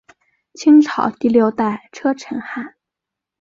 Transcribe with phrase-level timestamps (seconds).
[0.55, 2.73] 清朝第六代车臣汗。